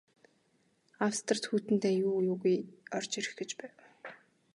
Австрид 1.07 1.43
Хүйтэн 1.49 1.77
дайн 1.81 1.97
юу 2.09 2.17
юугүй 2.31 2.55
орж 2.97 3.11
ирэх 3.19 3.33
гэж 3.39 3.51
байв. 3.59 3.75